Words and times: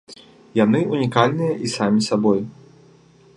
Яны 0.59 0.79
ўнікальныя 0.93 1.53
і 1.67 1.71
самі 1.75 2.01
сабой. 2.09 2.41